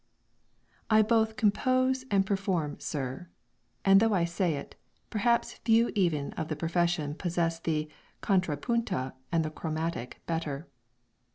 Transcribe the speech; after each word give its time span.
"I 0.89 1.03
both 1.03 1.35
compose 1.35 2.05
and 2.09 2.25
perform 2.25 2.79
Sir: 2.79 3.29
and 3.85 3.99
though 3.99 4.15
I 4.15 4.25
say 4.25 4.55
it, 4.55 4.73
perhaps 5.11 5.59
few 5.63 5.91
even 5.93 6.33
of 6.33 6.47
the 6.47 6.55
profession 6.55 7.13
possess 7.13 7.59
the 7.59 7.87
contra 8.19 8.57
punto 8.57 9.11
and 9.31 9.45
the 9.45 9.51
chromatic 9.51 10.19
better." 10.25 10.67